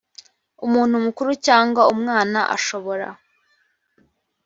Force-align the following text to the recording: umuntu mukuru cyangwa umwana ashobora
umuntu 0.65 0.95
mukuru 1.05 1.31
cyangwa 1.45 1.81
umwana 1.93 2.39
ashobora 2.55 3.07